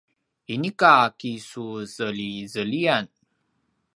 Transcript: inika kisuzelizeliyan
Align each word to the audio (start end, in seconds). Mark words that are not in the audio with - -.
inika 0.53 0.95
kisuzelizeliyan 1.19 3.05